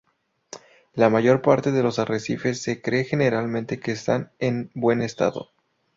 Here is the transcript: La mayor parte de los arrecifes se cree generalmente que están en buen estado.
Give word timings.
La 0.95 1.11
mayor 1.11 1.43
parte 1.43 1.71
de 1.71 1.83
los 1.83 1.99
arrecifes 1.99 2.59
se 2.63 2.81
cree 2.81 3.03
generalmente 3.05 3.79
que 3.79 3.91
están 3.91 4.31
en 4.39 4.71
buen 4.73 5.03
estado. 5.03 5.51